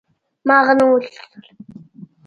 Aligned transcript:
ما 0.47 0.55
هغه 0.61 0.73
نه 0.77 0.83
و 0.87 0.93
ليدلى. 0.97 1.21